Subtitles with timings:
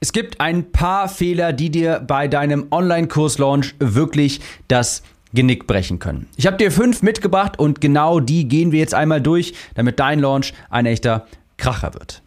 [0.00, 5.02] Es gibt ein paar Fehler, die dir bei deinem Online-Kurs-Launch wirklich das
[5.34, 6.28] Genick brechen können.
[6.36, 10.20] Ich habe dir fünf mitgebracht und genau die gehen wir jetzt einmal durch, damit dein
[10.20, 11.26] Launch ein echter
[11.56, 12.22] Kracher wird.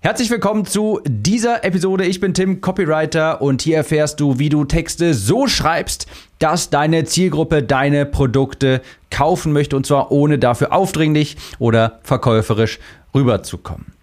[0.00, 2.06] Herzlich willkommen zu dieser Episode.
[2.06, 6.06] Ich bin Tim, Copywriter und hier erfährst du, wie du Texte so schreibst,
[6.38, 8.80] dass deine Zielgruppe deine Produkte
[9.10, 12.78] kaufen möchte und zwar ohne dafür aufdringlich oder verkäuferisch
[13.14, 13.94] rüberzukommen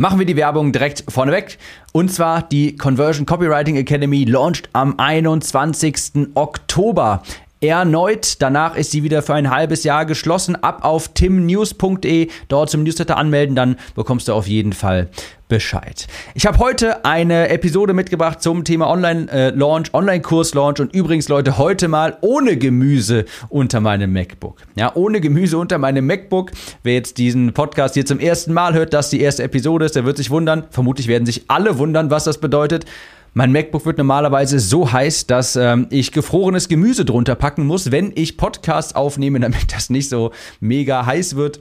[0.00, 1.58] machen wir die Werbung direkt vorneweg.
[1.92, 6.30] Und zwar die Conversion Copywriting Academy launcht am 21.
[6.34, 7.22] Oktober
[7.60, 8.40] erneut.
[8.40, 10.56] Danach ist sie wieder für ein halbes Jahr geschlossen.
[10.56, 15.08] Ab auf timnews.de, dort zum Newsletter anmelden, dann bekommst du auf jeden Fall
[15.48, 16.06] Bescheid.
[16.34, 22.16] Ich habe heute eine Episode mitgebracht zum Thema Online-Launch, Online-Kurs-Launch und übrigens, Leute, heute mal
[22.20, 24.62] ohne Gemüse unter meinem MacBook.
[24.76, 26.52] Ja, ohne Gemüse unter meinem MacBook.
[26.84, 30.04] Wer jetzt diesen Podcast hier zum ersten Mal hört, dass die erste Episode ist, der
[30.04, 30.66] wird sich wundern.
[30.70, 32.84] Vermutlich werden sich alle wundern, was das bedeutet.
[33.32, 38.12] Mein MacBook wird normalerweise so heiß, dass ähm, ich gefrorenes Gemüse drunter packen muss, wenn
[38.14, 41.60] ich Podcasts aufnehme, damit das nicht so mega heiß wird.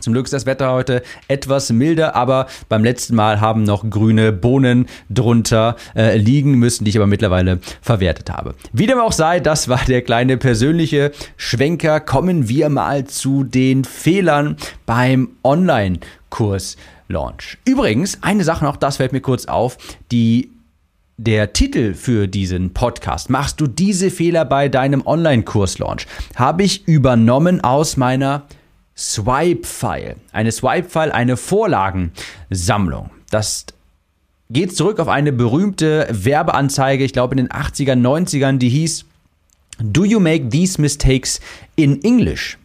[0.00, 4.30] Zum Glück ist das Wetter heute etwas milder, aber beim letzten Mal haben noch grüne
[4.30, 8.54] Bohnen drunter äh, liegen müssen, die ich aber mittlerweile verwertet habe.
[8.72, 12.00] Wie dem auch sei, das war der kleine persönliche Schwenker.
[12.00, 16.76] Kommen wir mal zu den Fehlern beim Online-Kurs.
[17.08, 17.56] Launch.
[17.64, 19.78] Übrigens, eine Sache noch, das fällt mir kurz auf,
[20.10, 20.50] die
[21.18, 27.62] der Titel für diesen Podcast, machst du diese Fehler bei deinem Online-Kurs-Launch, habe ich übernommen
[27.62, 28.46] aus meiner
[28.96, 30.16] Swipe-File.
[30.32, 33.10] Eine Swipe-File, eine Vorlagensammlung.
[33.30, 33.66] Das
[34.50, 39.06] geht zurück auf eine berühmte Werbeanzeige, ich glaube in den 80er, 90ern, die hieß
[39.78, 41.40] Do you make these mistakes
[41.76, 42.56] in English?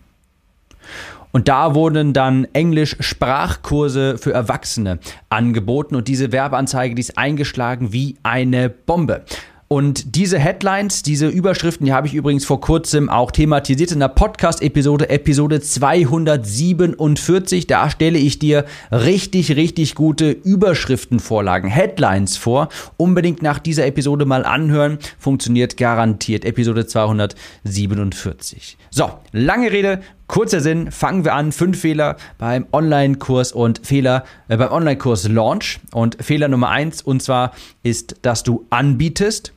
[1.32, 8.18] Und da wurden dann Englisch-Sprachkurse für Erwachsene angeboten und diese Werbeanzeige, die ist eingeschlagen wie
[8.24, 9.24] eine Bombe.
[9.72, 14.10] Und diese Headlines, diese Überschriften, die habe ich übrigens vor kurzem auch thematisiert in der
[14.10, 17.68] Podcast-Episode, Episode 247.
[17.68, 22.68] Da stelle ich dir richtig, richtig gute Überschriftenvorlagen, Headlines vor.
[22.98, 24.98] Unbedingt nach dieser Episode mal anhören.
[25.18, 26.44] Funktioniert garantiert.
[26.44, 28.78] Episode 247.
[28.90, 30.92] So, lange Rede, kurzer Sinn.
[30.92, 31.52] Fangen wir an.
[31.52, 35.80] Fünf Fehler beim Online-Kurs und Fehler äh, beim Online-Kurs Launch.
[35.92, 37.54] Und Fehler Nummer eins, und zwar
[37.84, 39.54] ist, dass du anbietest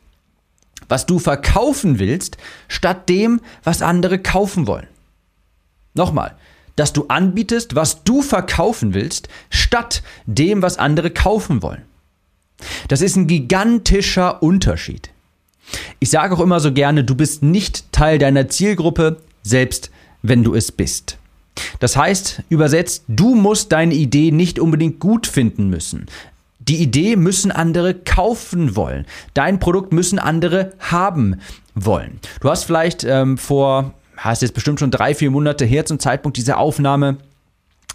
[0.88, 2.36] was du verkaufen willst,
[2.68, 4.86] statt dem, was andere kaufen wollen.
[5.94, 6.34] Nochmal,
[6.76, 11.82] dass du anbietest, was du verkaufen willst, statt dem, was andere kaufen wollen.
[12.88, 15.10] Das ist ein gigantischer Unterschied.
[15.98, 19.90] Ich sage auch immer so gerne, du bist nicht Teil deiner Zielgruppe, selbst
[20.24, 21.18] wenn du es bist.
[21.78, 26.06] Das heißt, übersetzt, du musst deine Idee nicht unbedingt gut finden müssen.
[26.58, 29.04] Die Idee müssen andere kaufen wollen.
[29.34, 31.40] Dein Produkt müssen andere haben
[31.74, 32.18] wollen.
[32.40, 36.38] Du hast vielleicht ähm, vor, hast jetzt bestimmt schon drei, vier Monate her zum Zeitpunkt
[36.38, 37.18] dieser Aufnahme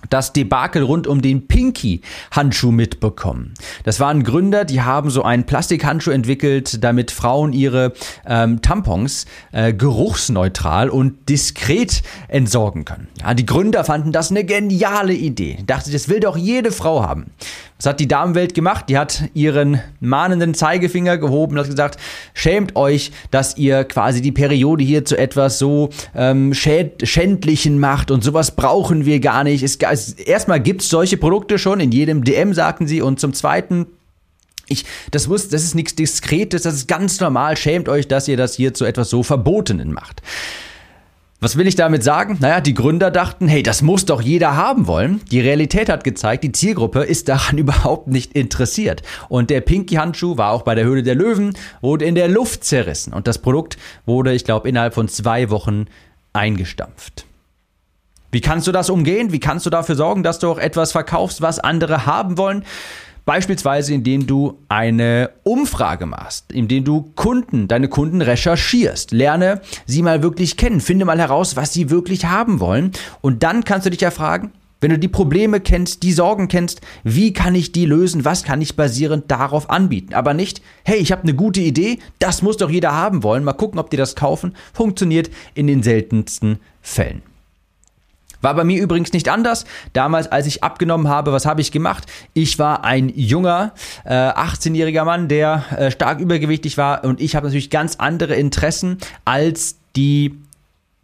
[0.10, 3.54] das Debakel rund um den Pinky-Handschuh mitbekommen.
[3.84, 7.94] Das waren Gründer, die haben so einen Plastikhandschuh entwickelt, damit Frauen ihre
[8.26, 13.08] ähm, Tampons äh, geruchsneutral und diskret entsorgen können.
[13.20, 15.60] Ja, die Gründer fanden das eine geniale Idee.
[15.66, 17.32] Dachte, das will doch jede Frau haben.
[17.80, 18.90] Was hat die Damenwelt gemacht?
[18.90, 21.98] Die hat ihren mahnenden Zeigefinger gehoben und hat gesagt,
[22.34, 28.22] schämt euch, dass ihr quasi die Periode hier zu etwas so ähm, schändlichen macht und
[28.22, 29.64] sowas brauchen wir gar nicht.
[29.64, 33.34] Es, es, erstmal gibt es solche Produkte schon, in jedem DM sagten sie und zum
[33.34, 33.86] Zweiten
[34.68, 37.58] ich, das, muss, das ist nichts Diskretes, das ist ganz normal.
[37.58, 40.22] Schämt euch, dass ihr das hier zu etwas so Verbotenen macht.
[41.42, 42.38] Was will ich damit sagen?
[42.42, 45.22] Naja, die Gründer dachten, hey, das muss doch jeder haben wollen.
[45.32, 49.04] Die Realität hat gezeigt, die Zielgruppe ist daran überhaupt nicht interessiert.
[49.30, 53.14] Und der Pinky-Handschuh war auch bei der Höhle der Löwen, wurde in der Luft zerrissen.
[53.14, 55.86] Und das Produkt wurde, ich glaube, innerhalb von zwei Wochen
[56.34, 57.26] eingestampft.
[58.32, 59.32] Wie kannst du das umgehen?
[59.32, 62.66] Wie kannst du dafür sorgen, dass du auch etwas verkaufst, was andere haben wollen?
[63.30, 69.12] Beispielsweise, indem du eine Umfrage machst, indem du Kunden, deine Kunden recherchierst.
[69.12, 70.82] Lerne sie mal wirklich kennen.
[70.82, 72.92] Finde mal heraus, was sie wirklich haben wollen.
[73.22, 74.52] Und dann kannst du dich ja fragen,
[74.82, 78.26] wenn du die Probleme kennst, die Sorgen kennst, wie kann ich die lösen?
[78.26, 80.16] Was kann ich basierend darauf anbieten?
[80.16, 83.44] Aber nicht, hey, ich habe eine gute Idee, das muss doch jeder haben wollen.
[83.44, 84.56] Mal gucken, ob die das kaufen.
[84.74, 87.22] Funktioniert in den seltensten Fällen.
[88.42, 89.66] War bei mir übrigens nicht anders.
[89.94, 92.06] Damals, als ich abgenommen habe, was habe ich gemacht?
[92.34, 93.74] Ich war ein junger,
[94.06, 98.98] äh, 18-jähriger Mann, der äh, stark übergewichtig war und ich habe natürlich ganz andere Interessen
[99.26, 100.40] als die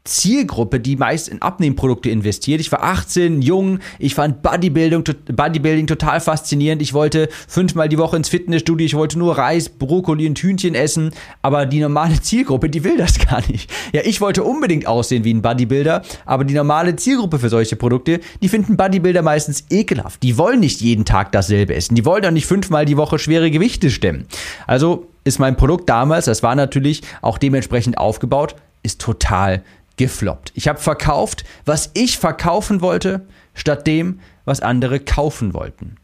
[0.05, 2.61] Zielgruppe, die meist in Abnehmprodukte investiert.
[2.61, 5.03] Ich war 18, jung, ich fand Bodybuilding,
[5.33, 6.79] Bodybuilding total faszinierend.
[6.83, 11.11] Ich wollte fünfmal die Woche ins Fitnessstudio, ich wollte nur Reis, Brokkoli und Hühnchen essen,
[11.41, 13.71] aber die normale Zielgruppe, die will das gar nicht.
[13.93, 18.19] Ja, ich wollte unbedingt aussehen wie ein Bodybuilder, aber die normale Zielgruppe für solche Produkte,
[18.43, 20.21] die finden Bodybuilder meistens ekelhaft.
[20.21, 21.95] Die wollen nicht jeden Tag dasselbe essen.
[21.95, 24.27] Die wollen doch nicht fünfmal die Woche schwere Gewichte stemmen.
[24.67, 29.63] Also ist mein Produkt damals, das war natürlich auch dementsprechend aufgebaut, ist total
[29.97, 30.51] gefloppt.
[30.55, 35.95] Ich habe verkauft, was ich verkaufen wollte, statt dem, was andere kaufen wollten.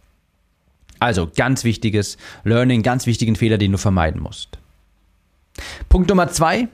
[0.99, 4.59] Also ganz wichtiges Learning, ganz wichtigen Fehler, den du vermeiden musst.
[5.89, 6.67] Punkt Nummer zwei,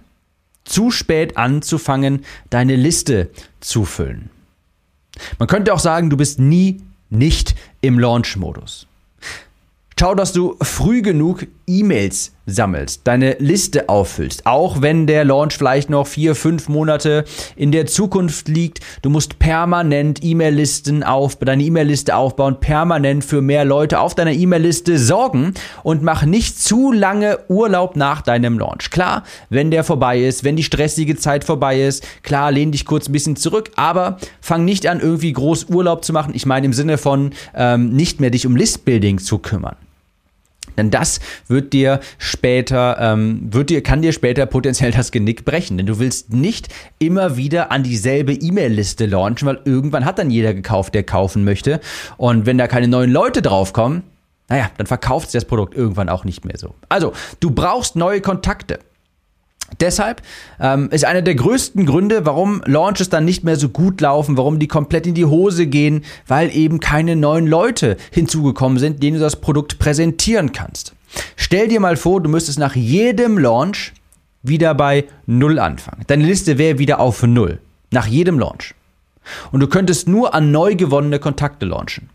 [0.66, 3.30] zu spät anzufangen, deine Liste
[3.62, 4.30] zu füllen.
[5.40, 8.86] Man könnte auch sagen, du bist nie nicht im Launch-Modus.
[10.00, 15.90] Schau, dass du früh genug E-Mails sammelst, deine Liste auffüllst, auch wenn der Launch vielleicht
[15.90, 17.26] noch vier, fünf Monate
[17.58, 18.80] in der Zukunft liegt.
[19.02, 24.98] Du musst permanent E-Mail-Listen auf, deine E-Mail-Liste aufbauen, permanent für mehr Leute auf deiner E-Mail-Liste
[24.98, 25.54] sorgen
[25.84, 28.90] und mach nicht zu lange Urlaub nach deinem Launch.
[28.90, 33.10] Klar, wenn der vorbei ist, wenn die stressige Zeit vorbei ist, klar, lehn dich kurz
[33.10, 36.34] ein bisschen zurück, aber fang nicht an, irgendwie groß Urlaub zu machen.
[36.34, 39.76] Ich meine im Sinne von ähm, nicht mehr dich um Listbuilding zu kümmern.
[40.78, 45.78] Denn das wird dir später, ähm, wird dir, kann dir später potenziell das Genick brechen.
[45.78, 46.70] Denn du willst nicht
[47.00, 51.80] immer wieder an dieselbe E-Mail-Liste launchen, weil irgendwann hat dann jeder gekauft, der kaufen möchte.
[52.18, 54.04] Und wenn da keine neuen Leute draufkommen,
[54.50, 56.74] naja, dann verkauft sich das Produkt irgendwann auch nicht mehr so.
[56.88, 58.80] Also, du brauchst neue Kontakte.
[59.80, 60.22] Deshalb
[60.60, 64.60] ähm, ist einer der größten Gründe, warum Launches dann nicht mehr so gut laufen, warum
[64.60, 69.20] die komplett in die Hose gehen, weil eben keine neuen Leute hinzugekommen sind, denen du
[69.24, 70.94] das Produkt präsentieren kannst.
[71.36, 73.94] Stell dir mal vor, du müsstest nach jedem Launch
[74.44, 76.04] wieder bei Null anfangen.
[76.08, 77.60] Deine Liste wäre wieder auf Null.
[77.92, 78.74] Nach jedem Launch.
[79.52, 82.10] Und du könntest nur an neu gewonnene Kontakte launchen.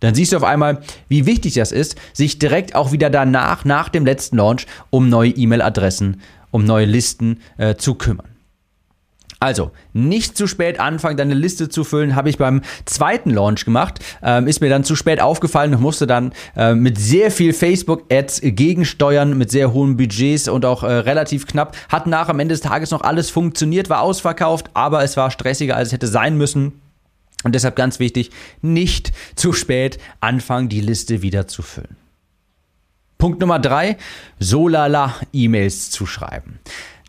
[0.00, 3.88] Dann siehst du auf einmal, wie wichtig das ist, sich direkt auch wieder danach, nach
[3.88, 6.20] dem letzten Launch, um neue E-Mail-Adressen
[6.50, 8.36] um neue Listen äh, zu kümmern.
[9.38, 13.98] Also, nicht zu spät anfangen, deine Liste zu füllen, habe ich beim zweiten Launch gemacht.
[14.22, 18.40] Ähm, ist mir dann zu spät aufgefallen und musste dann äh, mit sehr viel Facebook-Ads
[18.42, 21.76] gegensteuern, mit sehr hohen Budgets und auch äh, relativ knapp.
[21.90, 25.76] Hat nach am Ende des Tages noch alles funktioniert, war ausverkauft, aber es war stressiger,
[25.76, 26.80] als es hätte sein müssen.
[27.44, 28.30] Und deshalb ganz wichtig,
[28.62, 31.96] nicht zu spät anfangen, die Liste wieder zu füllen.
[33.18, 33.96] Punkt Nummer drei,
[34.38, 36.58] solala E-Mails zu schreiben.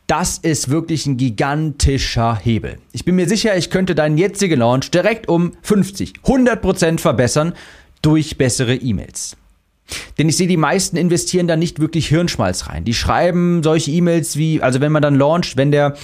[0.07, 2.77] Das ist wirklich ein gigantischer Hebel.
[2.94, 7.54] Ich bin mir sicher, ich könnte deinen jetzigen Launch direkt um 50, 100 Prozent verbessern
[8.01, 9.36] durch bessere E-Mails.
[10.18, 12.86] Denn ich sehe, die meisten investieren da nicht wirklich Hirnschmalz rein.
[12.86, 15.95] Die schreiben solche E-Mails wie, also wenn man dann launcht, wenn der,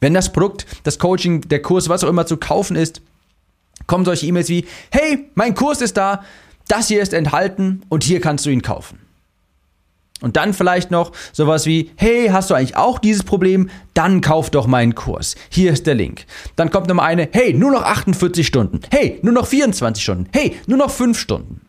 [0.00, 3.00] wenn das Produkt, das Coaching, der Kurs, was auch immer zu kaufen ist,
[3.86, 6.24] kommen solche E-Mails wie, hey, mein Kurs ist da,
[6.68, 8.98] das hier ist enthalten und hier kannst du ihn kaufen.
[10.22, 13.68] Und dann vielleicht noch sowas wie, hey, hast du eigentlich auch dieses Problem?
[13.92, 15.34] Dann kauf doch meinen Kurs.
[15.50, 16.26] Hier ist der Link.
[16.54, 18.80] Dann kommt nochmal eine, hey, nur noch 48 Stunden.
[18.90, 20.28] Hey, nur noch 24 Stunden.
[20.32, 21.60] Hey, nur noch 5 Stunden.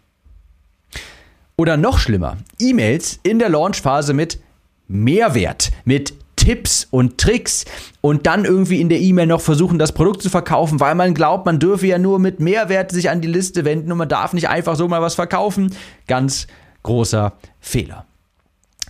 [1.56, 4.40] Oder noch schlimmer, E-Mails in der Launchphase mit
[4.88, 6.14] Mehrwert, mit
[6.44, 7.64] Tipps und Tricks
[8.02, 11.46] und dann irgendwie in der E-Mail noch versuchen, das Produkt zu verkaufen, weil man glaubt,
[11.46, 14.50] man dürfe ja nur mit Mehrwert sich an die Liste wenden und man darf nicht
[14.50, 15.74] einfach so mal was verkaufen.
[16.06, 16.48] Ganz
[16.84, 18.06] großer Fehler.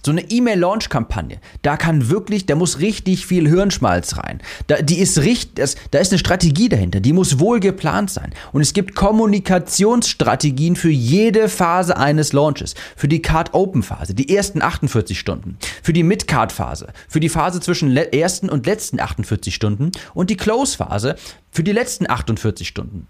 [0.05, 4.41] So eine E-Mail-Launch-Kampagne, da kann wirklich, da muss richtig viel Hirnschmalz rein.
[4.67, 8.33] Da, die ist richtig, das, da ist eine Strategie dahinter, die muss wohl geplant sein.
[8.51, 12.75] Und es gibt Kommunikationsstrategien für jede Phase eines Launches.
[12.98, 15.57] Für die Card-Open-Phase, die ersten 48 Stunden.
[15.81, 19.91] Für die Mid-Card-Phase, für die Phase zwischen ersten und letzten 48 Stunden.
[20.13, 21.15] Und die Close-Phase
[21.50, 23.07] für die letzten 48 Stunden.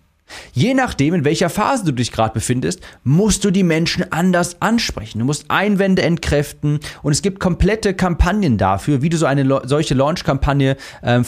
[0.53, 5.19] Je nachdem, in welcher Phase du dich gerade befindest, musst du die Menschen anders ansprechen.
[5.19, 9.93] Du musst Einwände entkräften und es gibt komplette Kampagnen dafür, wie du so eine solche
[9.93, 11.21] Launch-Kampagne äh,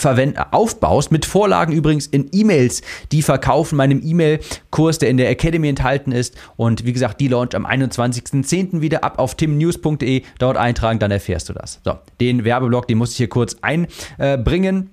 [0.52, 1.12] aufbaust.
[1.12, 2.82] Mit Vorlagen übrigens in E-Mails,
[3.12, 6.36] die verkaufen, meinem E-Mail-Kurs, der in der Academy enthalten ist.
[6.56, 8.82] Und wie gesagt, die launch am 21.10.
[8.82, 10.24] wieder ab auf timnews.de.
[10.40, 11.80] Dort eintragen, dann erfährst du das.
[11.84, 14.90] So, den Werbeblock, den muss ich hier kurz einbringen.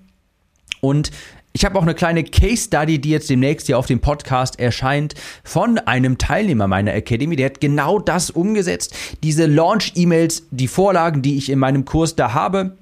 [0.81, 1.13] Und
[1.53, 5.15] ich habe auch eine kleine Case Study, die jetzt demnächst hier auf dem Podcast erscheint,
[5.45, 7.37] von einem Teilnehmer meiner Academy.
[7.37, 8.95] Der hat genau das umgesetzt.
[9.23, 12.77] Diese Launch-E-Mails, die Vorlagen, die ich in meinem Kurs da habe,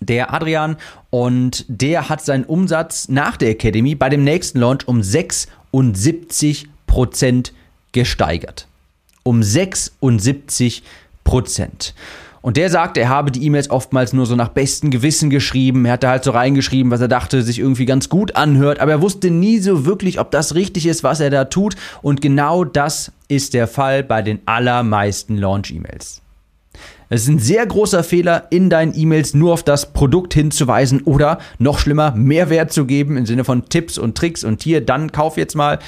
[0.00, 0.76] der Adrian,
[1.10, 7.52] und der hat seinen Umsatz nach der Academy bei dem nächsten Launch um 76 Prozent
[7.92, 8.66] gesteigert.
[9.22, 10.82] Um 76
[11.24, 11.94] Prozent.
[12.40, 15.84] Und der sagt, er habe die E-Mails oftmals nur so nach bestem Gewissen geschrieben.
[15.84, 18.80] Er hatte halt so reingeschrieben, was er dachte, sich irgendwie ganz gut anhört.
[18.80, 21.76] Aber er wusste nie so wirklich, ob das richtig ist, was er da tut.
[22.02, 26.22] Und genau das ist der Fall bei den allermeisten Launch-E-Mails.
[27.10, 31.38] Es ist ein sehr großer Fehler, in deinen E-Mails nur auf das Produkt hinzuweisen oder
[31.58, 35.38] noch schlimmer, Mehrwert zu geben im Sinne von Tipps und Tricks und hier, dann kauf
[35.38, 35.78] jetzt mal.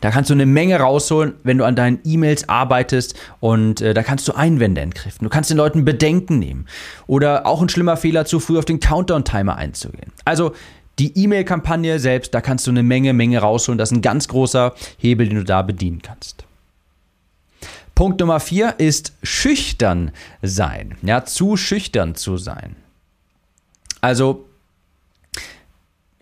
[0.00, 4.02] Da kannst du eine Menge rausholen, wenn du an deinen E-Mails arbeitest und äh, da
[4.02, 5.24] kannst du Einwände entkräften.
[5.24, 6.66] Du kannst den Leuten Bedenken nehmen.
[7.06, 10.12] Oder auch ein schlimmer Fehler, zu früh auf den Countdown-Timer einzugehen.
[10.24, 10.52] Also
[10.98, 13.78] die E-Mail-Kampagne selbst, da kannst du eine Menge, Menge rausholen.
[13.78, 16.44] Das ist ein ganz großer Hebel, den du da bedienen kannst.
[17.94, 20.10] Punkt Nummer vier ist schüchtern
[20.42, 20.96] sein.
[21.02, 22.76] Ja, zu schüchtern zu sein.
[24.00, 24.44] Also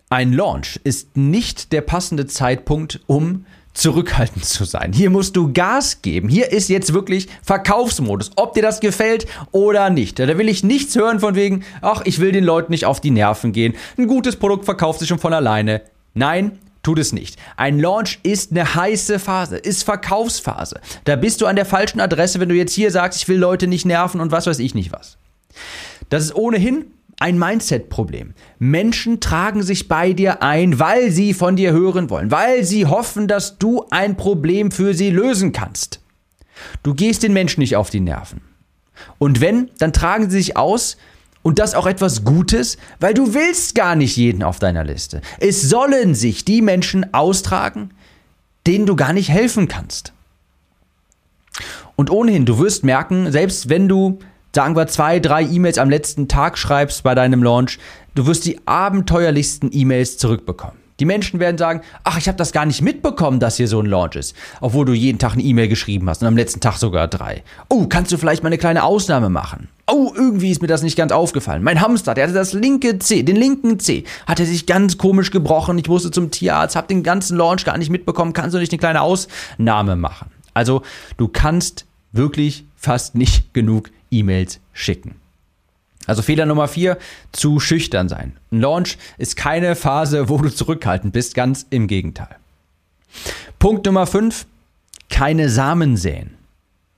[0.09, 4.93] ein Launch ist nicht der passende Zeitpunkt, um zurückhaltend zu sein.
[4.93, 6.29] Hier musst du Gas geben.
[6.29, 10.19] Hier ist jetzt wirklich Verkaufsmodus, ob dir das gefällt oder nicht.
[10.19, 13.11] Da will ich nichts hören von wegen, ach, ich will den Leuten nicht auf die
[13.11, 13.73] Nerven gehen.
[13.97, 15.81] Ein gutes Produkt verkauft sich schon von alleine.
[16.13, 17.37] Nein, tut es nicht.
[17.57, 20.79] Ein Launch ist eine heiße Phase, ist Verkaufsphase.
[21.05, 23.67] Da bist du an der falschen Adresse, wenn du jetzt hier sagst, ich will Leute
[23.67, 25.17] nicht nerven und was weiß ich nicht was.
[26.09, 26.85] Das ist ohnehin
[27.23, 28.33] ein Mindset-Problem.
[28.59, 33.29] Menschen tragen sich bei dir ein, weil sie von dir hören wollen, weil sie hoffen,
[33.29, 36.01] dass du ein Problem für sie lösen kannst.
[36.83, 38.41] Du gehst den Menschen nicht auf die Nerven.
[39.19, 40.97] Und wenn, dann tragen sie sich aus
[41.43, 45.21] und das auch etwas Gutes, weil du willst gar nicht jeden auf deiner Liste.
[45.39, 47.91] Es sollen sich die Menschen austragen,
[48.67, 50.11] denen du gar nicht helfen kannst.
[51.95, 54.19] Und ohnehin, du wirst merken, selbst wenn du
[54.53, 57.79] sagen wir, zwei, drei E-Mails am letzten Tag schreibst bei deinem Launch,
[58.15, 60.83] du wirst die abenteuerlichsten E-Mails zurückbekommen.
[60.99, 63.87] Die Menschen werden sagen, ach, ich habe das gar nicht mitbekommen, dass hier so ein
[63.87, 67.07] Launch ist, obwohl du jeden Tag eine E-Mail geschrieben hast und am letzten Tag sogar
[67.07, 67.43] drei.
[67.67, 69.69] Oh, kannst du vielleicht mal eine kleine Ausnahme machen?
[69.87, 71.63] Oh, irgendwie ist mir das nicht ganz aufgefallen.
[71.63, 75.31] Mein Hamster, der hatte das linke C, den linken C, hat er sich ganz komisch
[75.31, 75.79] gebrochen.
[75.79, 78.33] Ich musste zum Tierarzt, habe den ganzen Launch gar nicht mitbekommen.
[78.33, 80.29] Kannst du nicht eine kleine Ausnahme machen?
[80.53, 80.83] Also,
[81.17, 85.15] du kannst wirklich fast nicht genug E-Mails schicken.
[86.05, 86.97] Also Fehler Nummer vier,
[87.31, 88.37] zu schüchtern sein.
[88.51, 92.35] Ein Launch ist keine Phase, wo du zurückhaltend bist, ganz im Gegenteil.
[93.59, 94.45] Punkt Nummer fünf,
[95.09, 96.35] keine Samen säen.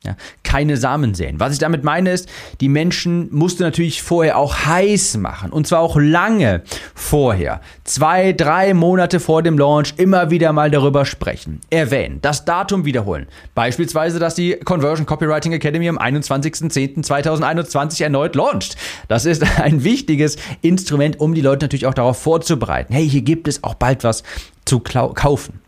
[0.06, 1.40] Ja, keine Samen säen.
[1.40, 2.30] Was ich damit meine ist,
[2.62, 5.52] die Menschen musst du natürlich vorher auch heiß machen.
[5.52, 6.62] Und zwar auch lange
[6.94, 7.62] vorher.
[7.84, 11.62] Zwei, drei Monate vor dem Launch immer wieder mal darüber sprechen.
[11.72, 12.20] Erwähnen.
[12.22, 13.26] Das Datum wiederholen.
[13.56, 18.76] Beispielsweise, dass die Conversion Copywriting Academy am 21.10.2021 erneut launcht.
[19.08, 22.94] Das ist ein wichtiges Instrument, um die Leute natürlich auch darauf vorzubereiten.
[22.94, 24.22] Hey, hier gibt es auch bald was
[24.66, 25.65] zu kaufen.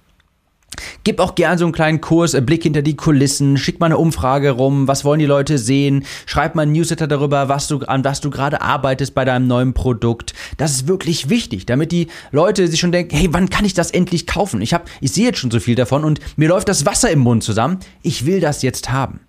[1.03, 3.97] Gib auch gern so einen kleinen Kurs, einen Blick hinter die Kulissen, schick mal eine
[3.97, 8.03] Umfrage rum, was wollen die Leute sehen, schreib mal ein Newsletter darüber, was du, an
[8.03, 10.33] was du gerade arbeitest bei deinem neuen Produkt.
[10.57, 13.91] Das ist wirklich wichtig, damit die Leute sich schon denken, hey, wann kann ich das
[13.91, 14.61] endlich kaufen?
[14.61, 17.19] Ich, hab, ich sehe jetzt schon so viel davon und mir läuft das Wasser im
[17.19, 17.79] Mund zusammen.
[18.01, 19.26] Ich will das jetzt haben.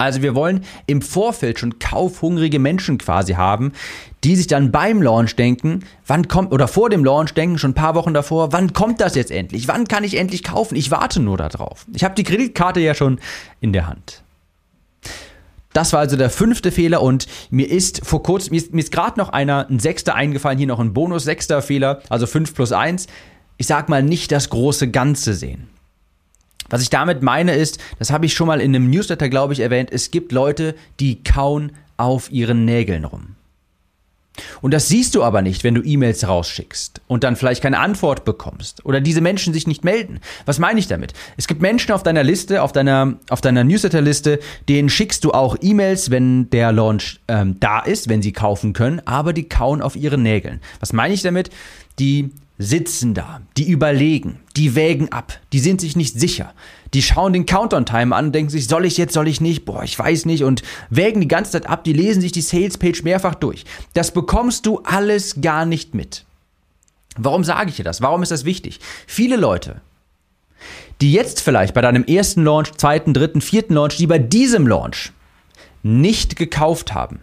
[0.00, 3.72] Also wir wollen im Vorfeld schon kaufhungrige Menschen quasi haben,
[4.24, 7.74] die sich dann beim Launch denken, wann kommt, oder vor dem Launch denken, schon ein
[7.74, 9.68] paar Wochen davor, wann kommt das jetzt endlich?
[9.68, 10.74] Wann kann ich endlich kaufen?
[10.74, 11.84] Ich warte nur darauf.
[11.92, 13.20] Ich habe die Kreditkarte ja schon
[13.60, 14.22] in der Hand.
[15.74, 19.20] Das war also der fünfte Fehler und mir ist vor kurzem, mir ist, ist gerade
[19.20, 23.06] noch einer, ein sechster eingefallen, hier noch ein Bonus, sechster Fehler, also fünf plus eins.
[23.58, 25.68] Ich sag mal nicht das große Ganze sehen.
[26.70, 29.60] Was ich damit meine ist, das habe ich schon mal in einem Newsletter, glaube ich,
[29.60, 33.36] erwähnt, es gibt Leute, die kauen auf ihren Nägeln rum.
[34.62, 38.24] Und das siehst du aber nicht, wenn du E-Mails rausschickst und dann vielleicht keine Antwort
[38.24, 40.20] bekommst oder diese Menschen sich nicht melden.
[40.46, 41.12] Was meine ich damit?
[41.36, 45.56] Es gibt Menschen auf deiner Liste, auf deiner, auf deiner Newsletter-Liste, denen schickst du auch
[45.60, 49.96] E-Mails, wenn der Launch ähm, da ist, wenn sie kaufen können, aber die kauen auf
[49.96, 50.60] ihren Nägeln.
[50.78, 51.50] Was meine ich damit?
[51.98, 56.52] Die sitzen da, die überlegen, die wägen ab, die sind sich nicht sicher.
[56.92, 59.82] Die schauen den Countdown-Time an und denken sich, soll ich jetzt, soll ich nicht, boah,
[59.82, 63.34] ich weiß nicht und wägen die ganze Zeit ab, die lesen sich die Sales-Page mehrfach
[63.34, 63.64] durch.
[63.94, 66.26] Das bekommst du alles gar nicht mit.
[67.16, 68.02] Warum sage ich dir das?
[68.02, 68.78] Warum ist das wichtig?
[69.06, 69.80] Viele Leute,
[71.00, 75.12] die jetzt vielleicht bei deinem ersten Launch, zweiten, dritten, vierten Launch, die bei diesem Launch
[75.82, 77.20] nicht gekauft haben,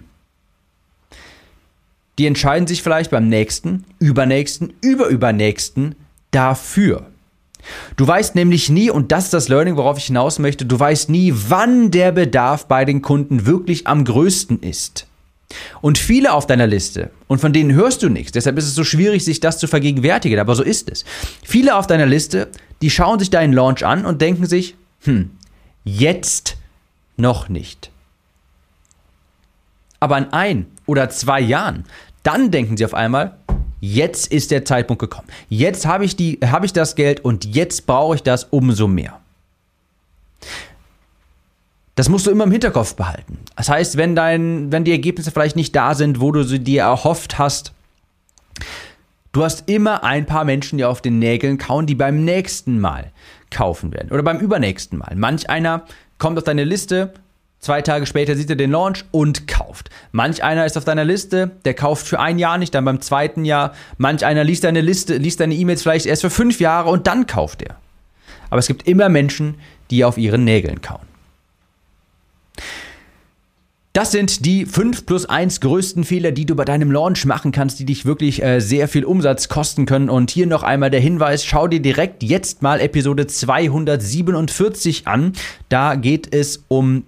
[2.17, 5.95] die entscheiden sich vielleicht beim nächsten, übernächsten, überübernächsten
[6.31, 7.05] dafür.
[7.95, 11.09] Du weißt nämlich nie, und das ist das Learning, worauf ich hinaus möchte, du weißt
[11.09, 15.05] nie, wann der Bedarf bei den Kunden wirklich am größten ist.
[15.81, 18.83] Und viele auf deiner Liste, und von denen hörst du nichts, deshalb ist es so
[18.83, 21.05] schwierig, sich das zu vergegenwärtigen, aber so ist es.
[21.43, 22.50] Viele auf deiner Liste,
[22.81, 25.31] die schauen sich deinen Launch an und denken sich, hm,
[25.83, 26.57] jetzt
[27.15, 27.91] noch nicht.
[30.00, 31.86] Aber in ein oder zwei Jahren,
[32.24, 33.38] dann denken sie auf einmal,
[33.79, 35.27] jetzt ist der Zeitpunkt gekommen.
[35.50, 39.20] Jetzt habe ich, habe ich das Geld und jetzt brauche ich das umso mehr.
[41.96, 43.39] Das musst du immer im Hinterkopf behalten.
[43.56, 46.84] Das heißt, wenn, dein, wenn die Ergebnisse vielleicht nicht da sind, wo du sie dir
[46.84, 47.74] erhofft hast,
[49.32, 53.12] du hast immer ein paar Menschen, die auf den Nägeln kauen, die beim nächsten Mal
[53.50, 55.15] kaufen werden oder beim übernächsten Mal.
[55.15, 55.86] Manch einer
[56.20, 57.13] kommt auf deine Liste,
[57.59, 59.89] zwei Tage später sieht er den Launch und kauft.
[60.11, 63.45] Manch einer ist auf deiner Liste, der kauft für ein Jahr nicht, dann beim zweiten
[63.45, 63.73] Jahr.
[63.97, 67.27] Manch einer liest deine Liste, liest deine E-Mails vielleicht erst für fünf Jahre und dann
[67.27, 67.77] kauft er.
[68.49, 69.55] Aber es gibt immer Menschen,
[69.91, 71.07] die auf ihren Nägeln kauen.
[73.97, 77.79] Das sind die 5 plus 1 größten Fehler, die du bei deinem Launch machen kannst,
[77.79, 80.07] die dich wirklich äh, sehr viel Umsatz kosten können.
[80.07, 85.33] Und hier noch einmal der Hinweis, schau dir direkt jetzt mal Episode 247 an.
[85.69, 87.05] Da geht es um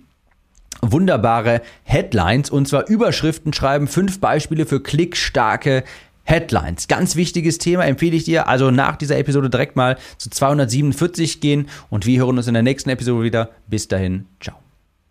[0.82, 5.84] wunderbare Headlines und zwar Überschriften schreiben, fünf Beispiele für klickstarke
[6.24, 6.88] Headlines.
[6.88, 8.48] Ganz wichtiges Thema, empfehle ich dir.
[8.48, 12.64] Also nach dieser Episode direkt mal zu 247 gehen und wir hören uns in der
[12.64, 13.50] nächsten Episode wieder.
[13.68, 14.69] Bis dahin, ciao.